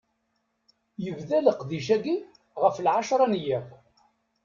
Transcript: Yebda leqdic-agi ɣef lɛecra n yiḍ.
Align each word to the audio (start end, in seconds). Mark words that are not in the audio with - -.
Yebda 1.03 1.37
leqdic-agi 1.45 2.17
ɣef 2.61 2.75
lɛecra 2.85 3.25
n 3.31 3.39
yiḍ. 3.43 3.65